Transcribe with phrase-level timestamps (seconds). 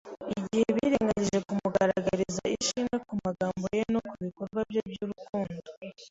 [0.39, 5.59] igihe birengagije kumugaragariza ishimwe ku magambo ye no ku bikorwa bye by'urukundo